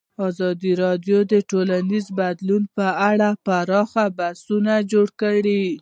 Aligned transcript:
ازادي 0.27 0.71
راډیو 0.83 1.17
د 1.31 1.33
ټولنیز 1.49 2.05
بدلون 2.19 2.63
په 2.77 2.87
اړه 3.09 3.29
پراخ 3.45 3.91
بحثونه 4.17 4.73
جوړ 4.91 5.07
کړي. 5.21 5.63